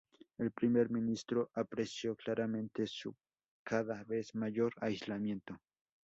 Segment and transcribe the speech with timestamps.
[0.39, 3.15] El primer ministro apreció claramente su
[3.63, 5.59] cada vez mayor aislamiento.